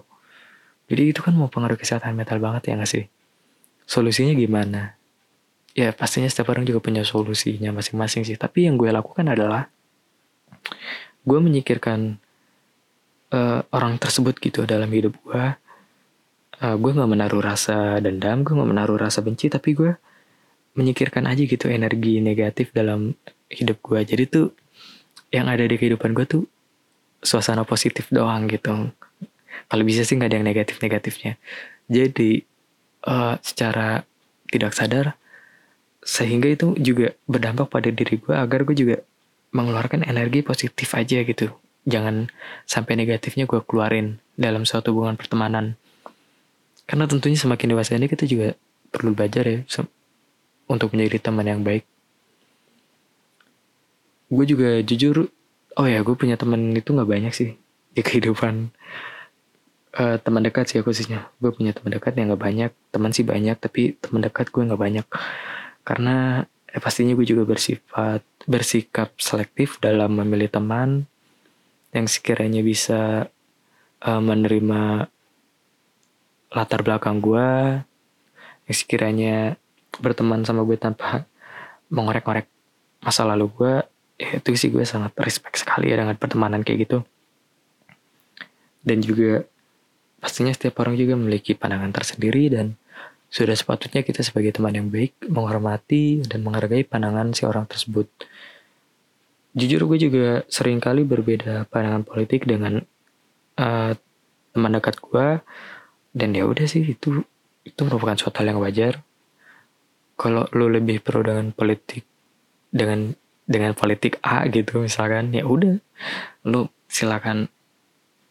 jadi 0.87 1.15
itu 1.15 1.19
kan 1.23 1.35
mau 1.35 1.47
pengaruh 1.51 1.79
kesehatan 1.79 2.15
mental 2.15 2.39
banget 2.43 2.71
ya 2.71 2.73
nggak 2.79 2.91
sih 2.91 3.05
solusinya 3.85 4.33
gimana? 4.35 4.95
Ya 5.73 5.89
pastinya 5.89 6.29
setiap 6.29 6.53
orang 6.53 6.69
juga 6.69 6.79
punya 6.79 7.01
solusinya 7.01 7.73
masing-masing 7.73 8.23
sih. 8.25 8.37
Tapi 8.37 8.69
yang 8.69 8.77
gue 8.77 8.89
lakukan 8.93 9.25
adalah 9.25 9.67
gue 11.23 11.39
menyikirkan 11.39 12.21
uh, 13.33 13.61
orang 13.73 13.97
tersebut 13.97 14.37
gitu 14.37 14.69
dalam 14.69 14.89
hidup 14.93 15.17
gue. 15.25 15.45
Uh, 16.63 16.77
gue 16.77 16.91
nggak 16.93 17.09
menaruh 17.09 17.41
rasa 17.41 17.97
dendam, 17.99 18.45
gue 18.45 18.53
nggak 18.53 18.69
menaruh 18.69 18.97
rasa 19.01 19.25
benci, 19.25 19.49
tapi 19.49 19.73
gue 19.73 19.91
menyikirkan 20.77 21.25
aja 21.25 21.41
gitu 21.41 21.69
energi 21.69 22.21
negatif 22.21 22.69
dalam 22.71 23.17
hidup 23.49 23.81
gue. 23.81 23.99
Jadi 24.05 24.23
tuh 24.29 24.47
yang 25.33 25.49
ada 25.49 25.65
di 25.65 25.75
kehidupan 25.75 26.13
gue 26.13 26.25
tuh 26.29 26.43
suasana 27.25 27.65
positif 27.65 28.13
doang 28.13 28.45
gitu. 28.45 28.93
Kalau 29.67 29.83
bisa 29.83 30.05
sih 30.05 30.15
nggak 30.17 30.29
ada 30.29 30.37
yang 30.39 30.47
negatif-negatifnya. 30.47 31.33
Jadi 31.89 32.43
uh, 33.07 33.35
secara 33.43 34.03
tidak 34.49 34.71
sadar 34.77 35.17
sehingga 36.03 36.51
itu 36.51 36.75
juga 36.77 37.15
berdampak 37.25 37.71
pada 37.71 37.87
diri 37.87 38.19
gue 38.19 38.35
agar 38.35 38.67
gue 38.67 38.75
juga 38.75 38.97
mengeluarkan 39.55 40.03
energi 40.03 40.43
positif 40.43 40.91
aja 40.93 41.23
gitu. 41.23 41.49
Jangan 41.87 42.31
sampai 42.67 42.99
negatifnya 42.99 43.47
gue 43.47 43.59
keluarin 43.63 44.19
dalam 44.35 44.67
suatu 44.67 44.91
hubungan 44.91 45.15
pertemanan. 45.15 45.79
Karena 46.83 47.07
tentunya 47.07 47.39
semakin 47.39 47.75
dewasa 47.75 47.95
ini 47.95 48.11
kita 48.11 48.27
juga 48.27 48.55
perlu 48.91 49.15
belajar 49.15 49.47
ya 49.47 49.59
untuk 50.67 50.91
menjadi 50.91 51.31
teman 51.31 51.47
yang 51.47 51.61
baik. 51.63 51.87
Gue 54.27 54.45
juga 54.49 54.81
jujur 54.83 55.31
oh 55.77 55.87
ya 55.89 56.05
gue 56.05 56.15
punya 56.17 56.37
teman 56.37 56.73
itu 56.73 56.93
nggak 56.93 57.09
banyak 57.09 57.33
sih 57.33 57.49
di 57.93 58.01
kehidupan 58.05 58.73
uh, 59.97 60.17
teman 60.21 60.41
dekat 60.41 60.69
sih 60.69 60.81
khususnya 60.81 61.29
gue 61.37 61.51
punya 61.53 61.71
teman 61.73 61.93
dekat 61.93 62.13
yang 62.17 62.33
gak 62.33 62.43
banyak 62.43 62.71
teman 62.89 63.11
sih 63.13 63.25
banyak 63.25 63.57
tapi 63.57 63.97
teman 64.01 64.21
dekat 64.25 64.49
gue 64.49 64.61
nggak 64.65 64.81
banyak. 64.81 65.05
Karena 65.83 66.45
ya 66.73 66.79
pastinya 66.81 67.13
gue 67.13 67.27
juga 67.27 67.43
bersifat 67.45 68.25
bersikap 68.49 69.13
selektif 69.21 69.77
dalam 69.79 70.17
memilih 70.17 70.49
teman 70.49 71.05
yang 71.93 72.09
sekiranya 72.09 72.65
bisa 72.65 73.29
uh, 74.01 74.21
menerima 74.21 75.07
latar 76.53 76.81
belakang 76.85 77.21
gue 77.21 77.81
yang 78.69 78.77
sekiranya 78.77 79.35
berteman 80.01 80.41
sama 80.45 80.65
gue 80.65 80.77
tanpa 80.77 81.25
mengorek-ngorek 81.93 82.49
masa 83.05 83.27
lalu 83.27 83.51
gue 83.53 83.73
ya 84.17 84.29
itu 84.39 84.55
sih 84.55 84.69
gue 84.71 84.85
sangat 84.85 85.13
respect 85.21 85.59
sekali 85.61 85.91
ya 85.91 86.01
dengan 86.01 86.17
pertemanan 86.17 86.65
kayak 86.65 86.89
gitu. 86.89 86.97
Dan 88.83 88.99
juga 88.99 89.47
Pastinya 90.23 90.55
setiap 90.55 90.79
orang 90.79 90.95
juga 90.95 91.19
memiliki 91.19 91.51
pandangan 91.51 91.91
tersendiri 91.91 92.47
dan 92.47 92.79
sudah 93.27 93.51
sepatutnya 93.51 94.07
kita 94.07 94.23
sebagai 94.23 94.55
teman 94.55 94.71
yang 94.71 94.87
baik 94.87 95.19
menghormati 95.27 96.23
dan 96.23 96.47
menghargai 96.47 96.87
pandangan 96.87 97.35
si 97.35 97.43
orang 97.43 97.67
tersebut. 97.67 98.07
Jujur 99.51 99.83
gue 99.91 99.99
juga 99.99 100.27
sering 100.47 100.79
kali 100.79 101.03
berbeda 101.03 101.67
pandangan 101.67 102.07
politik 102.07 102.47
dengan 102.47 102.79
uh, 103.59 103.91
teman 104.55 104.71
dekat 104.71 104.95
gue 105.03 105.43
dan 106.15 106.29
ya 106.31 106.47
udah 106.47 106.71
sih 106.71 106.87
itu 106.87 107.27
itu 107.67 107.81
merupakan 107.83 108.15
suatu 108.15 108.39
hal 108.39 108.55
yang 108.55 108.63
wajar. 108.63 109.03
Kalau 110.15 110.47
lo 110.55 110.71
lebih 110.71 111.03
pro 111.03 111.19
dengan 111.19 111.51
politik 111.51 112.07
dengan 112.71 113.11
dengan 113.43 113.75
politik 113.75 114.23
A 114.23 114.47
gitu 114.47 114.87
misalkan 114.87 115.35
ya 115.35 115.43
udah 115.43 115.83
lo 116.47 116.71
silakan 116.87 117.51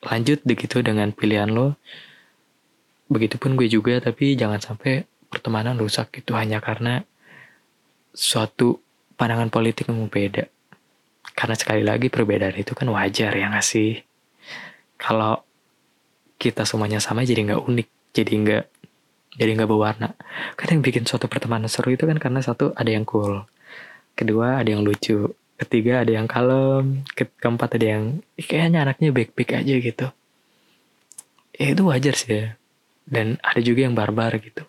lanjut 0.02 0.42
begitu 0.42 0.82
dengan 0.82 1.14
pilihan 1.14 1.48
lo. 1.48 1.78
Begitupun 3.06 3.54
gue 3.54 3.68
juga 3.70 4.02
tapi 4.02 4.34
jangan 4.34 4.58
sampai 4.58 5.06
pertemanan 5.30 5.78
rusak 5.78 6.22
itu 6.24 6.34
hanya 6.34 6.58
karena 6.58 7.06
suatu 8.12 8.82
pandangan 9.16 9.48
politik 9.48 9.88
yang 9.88 10.10
beda. 10.10 10.50
Karena 11.32 11.54
sekali 11.56 11.86
lagi 11.86 12.12
perbedaan 12.12 12.58
itu 12.58 12.76
kan 12.76 12.90
wajar 12.92 13.32
ya 13.32 13.48
gak 13.48 13.64
sih? 13.64 14.02
Kalau 15.00 15.40
kita 16.36 16.66
semuanya 16.66 16.98
sama 16.98 17.22
jadi 17.22 17.46
nggak 17.46 17.62
unik 17.70 17.88
jadi 18.10 18.32
nggak 18.42 18.64
jadi 19.38 19.50
nggak 19.54 19.70
berwarna. 19.70 20.18
Yang 20.58 20.82
bikin 20.82 21.04
suatu 21.06 21.30
pertemanan 21.30 21.70
seru 21.70 21.94
itu 21.94 22.04
kan 22.04 22.18
karena 22.18 22.42
satu 22.42 22.74
ada 22.74 22.90
yang 22.90 23.06
cool. 23.06 23.46
Kedua 24.18 24.60
ada 24.60 24.68
yang 24.68 24.82
lucu 24.82 25.32
ketiga 25.60 26.02
ada 26.02 26.12
yang 26.12 26.26
kalem 26.26 27.06
ke 27.12 27.28
keempat 27.38 27.78
ada 27.78 27.86
yang 27.98 28.04
kayaknya 28.36 28.88
anaknya 28.88 29.10
baik-baik 29.14 29.50
aja 29.62 29.74
gitu. 29.78 30.06
Ya 31.56 31.66
itu 31.72 31.82
wajar 31.86 32.14
sih 32.16 32.32
ya. 32.32 32.46
Dan 33.04 33.36
ada 33.44 33.60
juga 33.60 33.84
yang 33.84 33.94
barbar 33.94 34.38
gitu. 34.40 34.64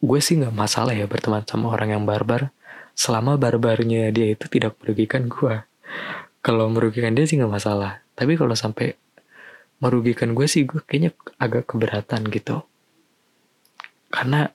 Gue 0.00 0.20
sih 0.22 0.40
nggak 0.40 0.54
masalah 0.54 0.96
ya 0.96 1.04
berteman 1.04 1.44
sama 1.44 1.72
orang 1.74 1.96
yang 1.98 2.04
barbar. 2.08 2.54
Selama 2.94 3.36
barbarnya 3.40 4.12
dia 4.12 4.32
itu 4.32 4.44
tidak 4.48 4.76
merugikan 4.80 5.28
gue 5.28 5.64
kalau 6.40 6.72
merugikan 6.72 7.12
dia 7.12 7.28
sih 7.28 7.36
nggak 7.36 7.52
masalah. 7.52 8.00
Tapi 8.16 8.36
kalau 8.36 8.56
sampai 8.56 8.96
merugikan 9.80 10.32
gue 10.36 10.44
sih 10.48 10.64
gue 10.68 10.80
kayaknya 10.84 11.12
agak 11.40 11.72
keberatan 11.72 12.28
gitu. 12.32 12.64
Karena 14.12 14.48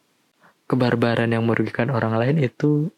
kebarbaran 0.66 1.30
yang 1.30 1.46
merugikan 1.46 1.94
orang 1.94 2.18
lain 2.18 2.42
itu 2.42 2.90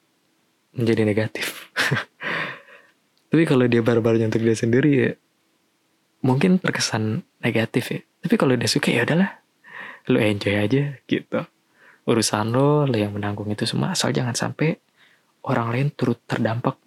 menjadi 0.77 1.03
negatif. 1.03 1.67
Tapi 3.33 3.43
kalau 3.43 3.67
dia 3.67 3.83
barbarnya 3.83 4.29
untuk 4.29 4.45
dia 4.45 4.55
sendiri 4.55 4.91
ya 4.93 5.11
mungkin 6.21 6.57
terkesan 6.61 7.25
negatif 7.41 7.91
ya. 7.93 7.99
Tapi 8.23 8.35
kalau 8.39 8.53
dia 8.57 8.69
suka 8.69 8.89
ya 8.89 9.05
udahlah, 9.05 9.41
lo 10.09 10.17
enjoy 10.17 10.55
aja 10.57 10.97
gitu. 11.05 11.39
Urusan 12.07 12.55
lo, 12.55 12.87
lo 12.87 12.95
yang 12.95 13.13
menanggung 13.13 13.51
itu 13.51 13.67
semua 13.67 13.93
asal 13.93 14.15
jangan 14.15 14.33
sampai 14.33 14.79
orang 15.45 15.71
lain 15.75 15.87
turut 15.93 16.19
terdampak 16.25 16.79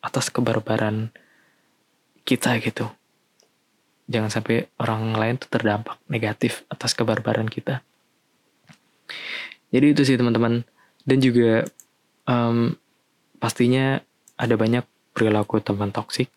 atas 0.00 0.32
kebarbaran 0.32 1.12
kita 2.26 2.58
gitu. 2.60 2.88
Jangan 4.06 4.30
sampai 4.30 4.70
orang 4.78 5.18
lain 5.18 5.34
tuh 5.38 5.50
terdampak 5.50 5.98
negatif 6.06 6.62
atas 6.70 6.94
kebarbaran 6.94 7.50
kita. 7.50 7.82
Jadi 9.74 9.86
itu 9.92 10.02
sih 10.06 10.14
teman-teman. 10.14 10.62
Dan 11.06 11.22
juga 11.22 11.62
um, 12.26 12.74
pastinya 13.38 14.00
ada 14.36 14.54
banyak 14.56 14.84
perilaku 15.16 15.64
teman 15.64 15.92
toksik 15.92 16.28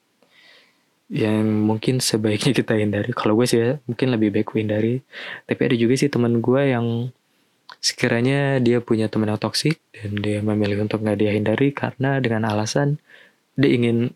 yang 1.09 1.43
mungkin 1.65 1.99
sebaiknya 1.99 2.53
kita 2.59 2.77
hindari. 2.77 3.11
Kalau 3.11 3.33
gue 3.35 3.49
sih 3.49 3.59
ya, 3.59 3.71
mungkin 3.89 4.13
lebih 4.13 4.29
baik 4.29 4.53
hindari. 4.55 5.01
Tapi 5.49 5.61
ada 5.65 5.75
juga 5.75 5.97
sih 5.97 6.07
teman 6.07 6.39
gue 6.39 6.61
yang 6.69 7.09
sekiranya 7.77 8.57
dia 8.59 8.81
punya 8.81 9.07
teman 9.07 9.31
yang 9.31 9.41
toksik 9.41 9.77
dan 9.93 10.17
dia 10.19 10.41
memilih 10.41 10.83
untuk 10.83 11.05
nggak 11.05 11.19
dia 11.21 11.31
hindari 11.31 11.69
karena 11.71 12.17
dengan 12.17 12.49
alasan 12.49 12.97
dia 13.55 13.71
ingin 13.71 14.11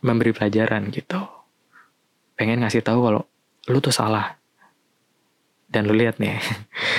memberi 0.00 0.30
pelajaran 0.30 0.88
gitu 0.94 1.18
pengen 2.38 2.62
ngasih 2.62 2.86
tahu 2.86 3.02
kalau 3.02 3.22
lu 3.66 3.78
tuh 3.82 3.92
salah 3.92 4.38
dan 5.68 5.90
lu 5.90 5.92
lihat 5.98 6.22
nih 6.22 6.38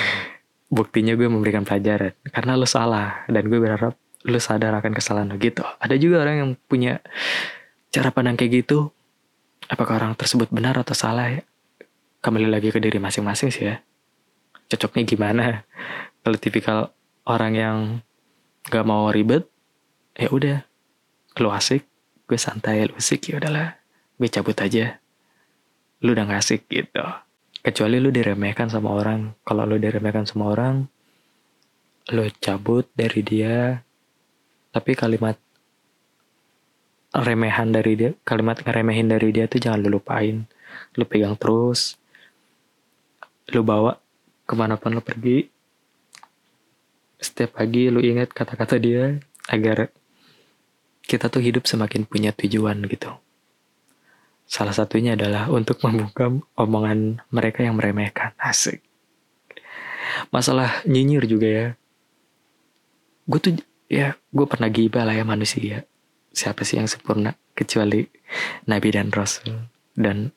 buktinya 0.76 1.16
gue 1.16 1.26
memberikan 1.26 1.64
pelajaran 1.66 2.14
karena 2.28 2.52
lu 2.54 2.68
salah 2.68 3.24
dan 3.26 3.48
gue 3.48 3.58
berharap 3.58 3.96
lu 4.26 4.36
sadar 4.36 4.76
akan 4.76 4.92
kesalahan 4.92 5.32
lu 5.32 5.40
gitu. 5.40 5.64
Ada 5.80 5.96
juga 5.96 6.20
orang 6.20 6.36
yang 6.36 6.50
punya 6.68 7.00
cara 7.88 8.12
pandang 8.12 8.36
kayak 8.36 8.64
gitu. 8.64 8.92
Apakah 9.70 10.02
orang 10.02 10.12
tersebut 10.18 10.50
benar 10.50 10.76
atau 10.76 10.92
salah 10.92 11.30
ya? 11.30 11.42
Kembali 12.20 12.50
lagi 12.50 12.68
ke 12.68 12.82
diri 12.82 13.00
masing-masing 13.00 13.48
sih 13.48 13.64
ya. 13.70 13.80
Cocoknya 14.68 15.02
gimana? 15.08 15.44
Kalau 16.22 16.36
tipikal 16.36 16.78
orang 17.24 17.52
yang 17.56 17.76
gak 18.68 18.84
mau 18.84 19.08
ribet 19.08 19.48
ya 20.18 20.28
udah. 20.28 20.58
Lu 21.40 21.48
asik 21.54 21.86
gue 22.28 22.38
santai 22.38 22.86
lu 22.86 22.94
asik 22.98 23.32
ya 23.32 23.40
udahlah. 23.40 23.80
Gue 24.20 24.28
cabut 24.28 24.58
aja. 24.60 25.00
Lu 26.04 26.12
udah 26.12 26.28
gak 26.28 26.44
asik 26.44 26.68
gitu. 26.68 27.00
Kecuali 27.60 27.96
lu 27.96 28.12
diremehkan 28.12 28.68
sama 28.68 28.92
orang. 28.92 29.32
Kalau 29.46 29.64
lu 29.64 29.80
diremehkan 29.80 30.28
sama 30.28 30.52
orang 30.52 30.84
lu 32.10 32.26
cabut 32.42 32.90
dari 32.98 33.22
dia 33.22 33.86
tapi 34.70 34.94
kalimat 34.94 35.36
remehan 37.10 37.74
dari 37.74 37.92
dia 37.98 38.10
kalimat 38.22 38.62
ngeremehin 38.62 39.10
dari 39.10 39.34
dia 39.34 39.50
tuh 39.50 39.58
jangan 39.58 39.82
lu 39.82 39.98
lupain 39.98 40.46
lu 40.94 41.04
pegang 41.06 41.34
terus 41.34 41.98
lu 43.50 43.66
bawa 43.66 43.98
ke 44.50 44.54
mana 44.58 44.74
pun 44.74 44.90
lo 44.90 45.02
pergi. 45.02 45.46
Setiap 47.22 47.62
pagi 47.62 47.86
lu 47.86 48.02
ingat 48.02 48.34
kata-kata 48.34 48.82
dia 48.82 49.14
agar 49.46 49.94
kita 51.06 51.30
tuh 51.30 51.38
hidup 51.38 51.70
semakin 51.70 52.02
punya 52.02 52.34
tujuan 52.34 52.82
gitu. 52.90 53.14
Salah 54.50 54.74
satunya 54.74 55.14
adalah 55.14 55.46
untuk 55.54 55.78
membuka 55.86 56.26
omongan 56.58 57.22
mereka 57.30 57.62
yang 57.62 57.78
meremehkan. 57.78 58.34
Asik. 58.34 58.82
Masalah 60.34 60.82
nyinyir 60.82 61.30
juga 61.30 61.46
ya. 61.46 61.68
Gue 63.30 63.38
tuh 63.38 63.54
ya 63.90 64.14
gue 64.30 64.46
pernah 64.46 64.70
gibah 64.70 65.02
lah 65.02 65.18
ya 65.18 65.26
manusia. 65.26 65.84
Siapa 66.30 66.62
sih 66.62 66.78
yang 66.78 66.86
sempurna? 66.86 67.34
Kecuali 67.58 68.06
Nabi 68.70 68.88
dan 68.94 69.10
Rasul. 69.10 69.66
Dan 69.98 70.30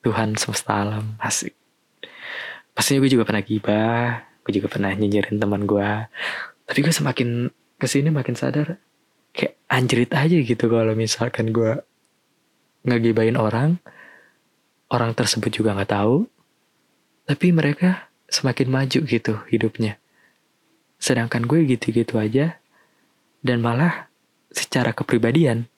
Tuhan 0.00 0.40
semesta 0.40 0.80
alam. 0.80 1.20
Asik. 1.20 1.52
Pastinya 2.72 3.04
gue 3.04 3.12
juga 3.12 3.28
pernah 3.28 3.44
gibah. 3.44 4.24
Gue 4.40 4.56
juga 4.56 4.72
pernah 4.72 4.90
nyinyirin 4.96 5.36
teman 5.36 5.68
gue 5.68 5.90
tapi 6.64 6.80
gue 6.80 6.92
semakin 6.92 7.52
ke 7.76 7.86
sini 7.86 8.08
makin 8.08 8.36
sadar 8.36 8.80
kayak 9.36 9.60
anjrit 9.68 10.10
aja 10.16 10.36
gitu 10.40 10.64
kalau 10.72 10.96
misalkan 10.96 11.52
gue 11.52 11.76
ngegibahin 12.88 13.36
orang 13.36 13.76
orang 14.88 15.12
tersebut 15.12 15.52
juga 15.52 15.76
nggak 15.76 15.92
tahu. 15.92 16.28
Tapi 17.24 17.56
mereka 17.56 18.12
semakin 18.28 18.68
maju 18.68 19.00
gitu 19.04 19.34
hidupnya. 19.48 19.96
Sedangkan 21.00 21.44
gue 21.48 21.64
gitu-gitu 21.64 22.20
aja 22.20 22.60
dan 23.44 23.60
malah 23.60 24.08
secara 24.48 24.96
kepribadian 24.96 25.68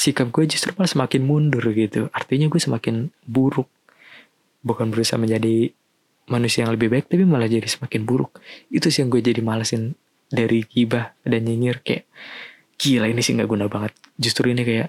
sikap 0.00 0.30
gue 0.30 0.46
justru 0.46 0.72
malah 0.76 0.90
semakin 0.90 1.22
mundur 1.24 1.64
gitu. 1.74 2.08
Artinya 2.14 2.46
gue 2.48 2.60
semakin 2.60 3.10
buruk. 3.26 3.66
Bukan 4.60 4.92
berusaha 4.92 5.16
menjadi 5.16 5.72
manusia 6.30 6.64
yang 6.64 6.72
lebih 6.72 6.92
baik 6.92 7.10
tapi 7.10 7.24
malah 7.26 7.50
jadi 7.50 7.66
semakin 7.66 8.04
buruk. 8.06 8.38
Itu 8.70 8.92
sih 8.92 9.02
yang 9.02 9.10
gue 9.10 9.20
jadi 9.20 9.40
malesin 9.40 9.96
dari 10.30 10.62
gibah 10.64 11.16
dan 11.26 11.44
nyinyir. 11.44 11.82
Kayak 11.82 12.06
gila 12.80 13.10
ini 13.10 13.20
sih 13.20 13.36
nggak 13.36 13.50
guna 13.50 13.66
banget. 13.66 13.92
Justru 14.16 14.52
ini 14.52 14.62
kayak 14.62 14.88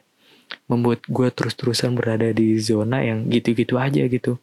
membuat 0.67 1.07
gue 1.07 1.27
terus-terusan 1.31 1.95
berada 1.95 2.31
di 2.35 2.59
zona 2.59 3.03
yang 3.03 3.27
gitu-gitu 3.31 3.79
aja 3.79 4.03
gitu. 4.07 4.39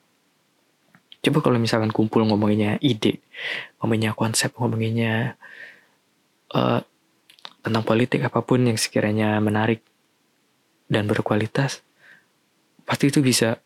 Coba 1.18 1.38
kalau 1.44 1.59
misalkan 1.61 1.90
kumpul 1.90 2.22
ngomonginnya 2.24 2.78
ide 2.78 3.20
ngomonginnya 3.81 4.14
konsep 4.14 4.54
ngomonginnya 4.54 5.35
uh, 6.54 6.81
tentang 7.62 7.85
politik 7.85 8.23
apa 8.25 8.40
pun 8.42 8.64
yang 8.64 8.79
sekiranya 8.79 9.37
menarik 9.42 9.83
dan 10.88 11.05
berkualitas 11.05 11.85
pasti 12.88 13.12
itu 13.12 13.21
bisa 13.21 13.61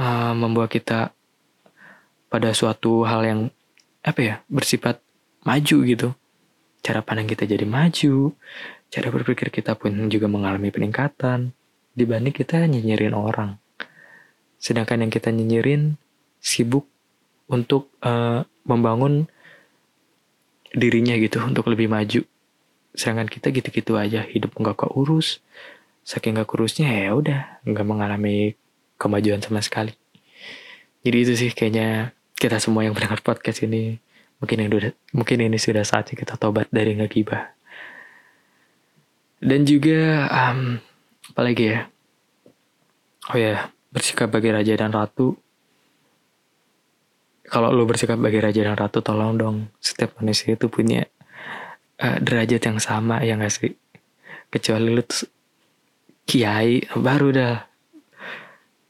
uh, 0.00 0.32
membawa 0.32 0.64
kita 0.70 1.12
pada 2.32 2.50
suatu 2.56 3.04
hal 3.04 3.20
yang 3.22 3.40
apa 4.00 4.20
ya 4.20 4.34
bersifat 4.48 5.04
maju 5.44 5.76
gitu. 5.84 6.08
Cara 6.84 7.00
pandang 7.04 7.28
kita 7.28 7.44
jadi 7.44 7.64
maju 7.68 8.32
cara 8.88 9.08
berpikir 9.10 9.50
kita 9.50 9.74
pun 9.74 9.92
juga 10.06 10.30
mengalami 10.30 10.70
peningkatan 10.70 11.52
dibanding 11.92 12.34
kita 12.34 12.64
nyinyirin 12.64 13.12
orang. 13.12 13.60
Sedangkan 14.56 15.04
yang 15.04 15.12
kita 15.12 15.28
nyinyirin 15.28 16.00
sibuk 16.40 16.88
untuk 17.50 17.92
uh, 18.00 18.46
membangun 18.64 19.28
dirinya 20.72 21.14
gitu 21.20 21.38
untuk 21.44 21.68
lebih 21.68 21.92
maju 21.92 22.24
sedangkan 22.94 23.26
kita 23.26 23.50
gitu-gitu 23.50 23.98
aja 23.98 24.22
hidup 24.22 24.54
nggak 24.54 24.86
keurus 24.86 25.42
saking 26.06 26.38
nggak 26.38 26.46
kurusnya 26.46 26.86
ya 26.86 27.10
udah 27.16 27.40
nggak 27.64 27.86
mengalami 27.88 28.54
kemajuan 29.00 29.40
sama 29.42 29.64
sekali. 29.64 29.96
Jadi 31.04 31.16
itu 31.20 31.32
sih 31.36 31.50
kayaknya 31.52 32.12
kita 32.38 32.60
semua 32.60 32.84
yang 32.84 32.96
mendengar 32.96 33.20
podcast 33.24 33.64
ini 33.64 33.98
mungkin 34.38 34.56
yang 34.60 34.70
sudah 34.72 34.92
mungkin 35.16 35.38
ini 35.40 35.56
sudah 35.56 35.84
saatnya 35.84 36.14
kita 36.16 36.36
tobat 36.36 36.68
dari 36.68 36.96
ngegibah. 36.96 37.56
Dan 39.40 39.68
juga 39.68 40.28
um, 40.28 40.80
apalagi 41.32 41.64
ya? 41.72 41.80
Oh 43.32 43.36
ya 43.40 43.72
bersikap 43.92 44.28
bagi 44.28 44.52
raja 44.52 44.72
dan 44.76 44.92
ratu. 44.92 45.36
Kalau 47.44 47.68
lo 47.72 47.84
bersikap 47.84 48.16
bagi 48.16 48.40
raja 48.40 48.64
dan 48.64 48.76
ratu 48.76 49.04
tolong 49.04 49.36
dong 49.36 49.56
setiap 49.80 50.16
manusia 50.20 50.56
itu 50.56 50.68
punya 50.72 51.04
uh, 52.00 52.18
derajat 52.22 52.62
yang 52.64 52.78
sama 52.80 53.22
ya 53.22 53.36
gak 53.36 53.52
sih 53.52 53.74
kecuali 54.50 54.88
lu 54.90 55.02
tuh 55.02 55.28
kiai 56.24 56.86
baru 56.94 57.28
dah 57.34 57.56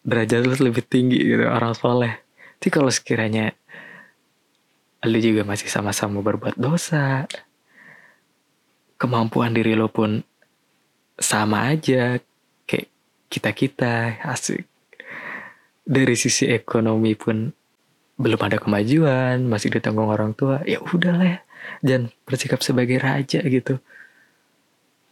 derajat 0.05 0.45
lu 0.45 0.55
lebih 0.71 0.85
tinggi 0.87 1.19
gitu 1.19 1.45
orang 1.49 1.75
soleh 1.75 2.15
tapi 2.61 2.71
kalau 2.73 2.89
sekiranya 2.89 3.53
lu 5.05 5.21
juga 5.21 5.45
masih 5.45 5.69
sama-sama 5.69 6.25
berbuat 6.25 6.57
dosa, 6.57 7.29
kemampuan 8.97 9.53
diri 9.53 9.77
lo 9.77 9.93
pun 9.93 10.25
sama 11.21 11.77
aja 11.77 12.17
kayak 12.65 12.89
kita-kita 13.29 14.25
asik. 14.25 14.65
Dari 15.85 16.17
sisi 16.17 16.49
ekonomi 16.49 17.13
pun 17.13 17.53
belum 18.17 18.41
ada 18.41 18.57
kemajuan, 18.57 19.45
masih 19.45 19.77
ditanggung 19.77 20.09
orang 20.09 20.33
tua, 20.33 20.65
ya 20.65 20.81
udahlah 20.81 21.37
ya. 21.37 21.41
Dan 21.85 22.11
bersikap 22.25 22.61
sebagai 22.61 22.99
raja 22.99 23.41
gitu. 23.43 23.79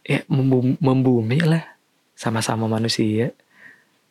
Ya 0.03 0.23
membumi 0.27 1.39
lah 1.39 1.63
sama-sama 2.13 2.67
manusia. 2.67 3.31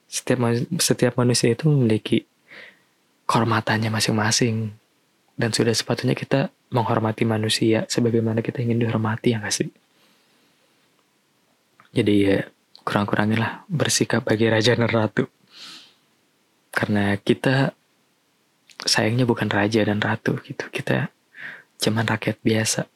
Setiap 0.08 0.40
setiap 0.80 1.14
manusia 1.16 1.52
itu 1.52 1.68
memiliki 1.68 2.24
kehormatannya 3.28 3.88
masing-masing. 3.88 4.72
Dan 5.32 5.50
sudah 5.52 5.72
sepatutnya 5.72 6.12
kita 6.12 6.52
menghormati 6.72 7.28
manusia 7.28 7.84
sebagaimana 7.88 8.40
kita 8.40 8.64
ingin 8.64 8.80
dihormati 8.80 9.36
ya 9.36 9.40
gak 9.40 9.52
sih? 9.52 9.68
Jadi 11.92 12.14
ya 12.24 12.48
kurang-kurangilah 12.82 13.68
bersikap 13.68 14.24
bagi 14.24 14.48
raja 14.48 14.72
dan 14.72 14.88
ratu. 14.88 15.28
Karena 16.72 17.20
kita 17.20 17.76
sayangnya 18.80 19.28
bukan 19.28 19.52
raja 19.52 19.84
dan 19.84 20.00
ratu 20.00 20.40
gitu. 20.40 20.64
Kita 20.72 21.11
cuman 21.82 22.06
rakyat 22.06 22.38
biasa. 22.46 22.86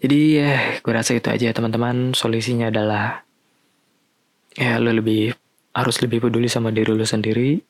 Jadi 0.00 0.20
ya 0.40 0.80
gue 0.80 0.92
rasa 0.96 1.12
itu 1.12 1.28
aja 1.28 1.52
teman-teman. 1.52 2.16
Solusinya 2.16 2.72
adalah 2.72 3.20
ya 4.56 4.80
lo 4.80 4.88
lebih 4.90 5.36
harus 5.76 6.00
lebih 6.00 6.24
peduli 6.24 6.48
sama 6.48 6.72
diri 6.72 6.90
lo 6.90 7.04
sendiri 7.06 7.60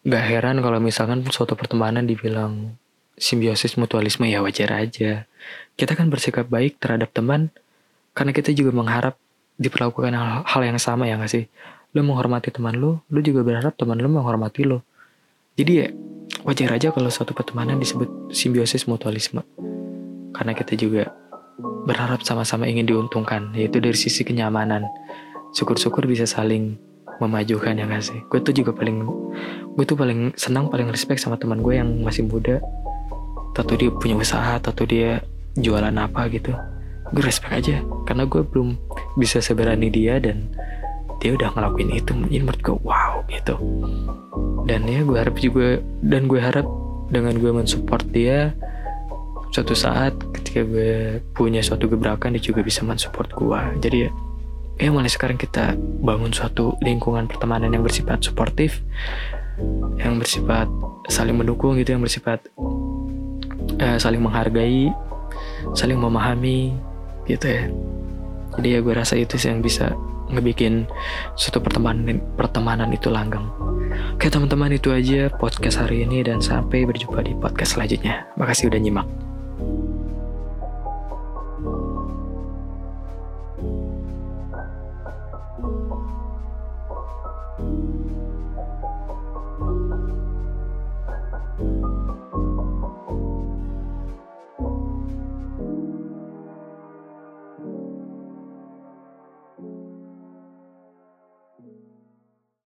Gak 0.00 0.24
heran 0.32 0.64
kalau 0.64 0.80
misalkan 0.80 1.20
suatu 1.28 1.52
pertemanan 1.52 2.08
dibilang 2.08 2.72
simbiosis 3.20 3.76
mutualisme 3.76 4.24
ya 4.24 4.40
wajar 4.40 4.72
aja. 4.72 5.28
Kita 5.76 5.92
kan 5.92 6.08
bersikap 6.08 6.48
baik 6.48 6.80
terhadap 6.80 7.12
teman 7.12 7.52
karena 8.16 8.32
kita 8.32 8.56
juga 8.56 8.72
mengharap 8.72 9.20
diperlakukan 9.60 10.16
hal, 10.16 10.40
hal 10.48 10.62
yang 10.64 10.80
sama 10.80 11.04
ya 11.04 11.20
gak 11.20 11.28
sih? 11.28 11.44
Lu 11.92 12.00
menghormati 12.00 12.48
teman 12.48 12.80
lu, 12.80 12.96
lu 13.12 13.20
juga 13.20 13.44
berharap 13.44 13.76
teman 13.76 14.00
lu 14.00 14.08
menghormati 14.08 14.64
lu. 14.64 14.80
Jadi 15.60 15.72
ya 15.76 15.92
wajar 16.46 16.70
aja 16.72 16.88
kalau 16.90 17.10
suatu 17.12 17.36
pertemanan 17.36 17.80
disebut 17.80 18.32
simbiosis 18.34 18.86
mutualisme. 18.86 19.44
Karena 20.34 20.52
kita 20.56 20.78
juga 20.78 21.12
berharap 21.84 22.22
sama-sama 22.22 22.68
ingin 22.70 22.86
diuntungkan, 22.86 23.52
yaitu 23.52 23.82
dari 23.82 23.96
sisi 23.96 24.24
kenyamanan. 24.24 24.86
Syukur-syukur 25.50 26.06
bisa 26.06 26.24
saling 26.24 26.78
memajukan 27.20 27.76
ya 27.76 27.84
gak 27.84 28.00
sih 28.02 28.18
gue 28.32 28.40
tuh 28.40 28.56
juga 28.56 28.72
paling 28.72 29.04
gue 29.76 29.84
tuh 29.84 29.94
paling 29.94 30.32
senang 30.40 30.72
paling 30.72 30.88
respect 30.88 31.20
sama 31.20 31.36
teman 31.36 31.60
gue 31.60 31.76
yang 31.76 32.00
masih 32.00 32.24
muda 32.24 32.58
atau 33.52 33.76
dia 33.76 33.92
punya 33.92 34.16
usaha 34.16 34.56
atau 34.56 34.72
dia 34.88 35.20
jualan 35.60 35.92
apa 35.92 36.32
gitu 36.32 36.56
gue 37.12 37.22
respect 37.22 37.52
aja 37.52 37.84
karena 38.08 38.24
gue 38.24 38.40
belum 38.40 38.80
bisa 39.20 39.44
seberani 39.44 39.92
dia 39.92 40.16
dan 40.16 40.48
dia 41.20 41.36
udah 41.36 41.52
ngelakuin 41.52 41.90
itu 41.92 42.12
ini 42.16 42.40
menurut 42.42 42.60
gue 42.64 42.76
wow 42.82 43.22
gitu. 43.28 43.54
Dan 44.64 44.88
ya 44.88 45.04
gue 45.04 45.16
harap 45.20 45.36
juga 45.36 45.78
dan 46.00 46.26
gue 46.26 46.40
harap 46.40 46.66
dengan 47.12 47.36
gue 47.36 47.52
mensupport 47.52 48.04
dia 48.08 48.56
suatu 49.50 49.74
saat 49.74 50.14
ketika 50.30 50.62
gue 50.62 51.18
punya 51.34 51.58
suatu 51.60 51.90
gebrakan 51.90 52.38
dia 52.38 52.42
juga 52.42 52.62
bisa 52.62 52.86
mensupport 52.86 53.26
gue 53.34 53.60
jadi 53.82 53.96
ya 54.06 54.10
ya 54.78 54.88
mulai 54.94 55.10
sekarang 55.10 55.34
kita 55.34 55.74
bangun 56.06 56.30
suatu 56.30 56.78
lingkungan 56.78 57.26
pertemanan 57.26 57.74
yang 57.74 57.82
bersifat 57.82 58.22
suportif 58.22 58.78
yang 59.98 60.22
bersifat 60.22 60.70
saling 61.10 61.34
mendukung 61.34 61.74
gitu 61.82 61.98
yang 61.98 62.00
bersifat 62.00 62.46
uh, 63.82 63.98
saling 63.98 64.22
menghargai 64.22 64.94
saling 65.74 65.98
memahami 65.98 66.74
gitu 67.28 67.46
ya. 67.46 67.64
Jadi 68.58 68.68
ya 68.74 68.78
gue 68.82 68.94
rasa 68.94 69.14
itu 69.14 69.38
sih 69.38 69.48
yang 69.52 69.62
bisa 69.62 69.94
ngebikin 70.32 70.86
suatu 71.34 71.62
pertemanan 71.62 72.22
pertemanan 72.34 72.90
itu 72.90 73.10
langgeng. 73.10 73.46
Oke 74.14 74.30
teman-teman 74.30 74.74
itu 74.74 74.94
aja 74.94 75.30
podcast 75.34 75.82
hari 75.82 76.06
ini 76.06 76.22
dan 76.22 76.38
sampai 76.38 76.86
berjumpa 76.86 77.22
di 77.26 77.34
podcast 77.34 77.74
selanjutnya. 77.78 78.26
Makasih 78.38 78.70
udah 78.70 78.80
nyimak 78.80 79.29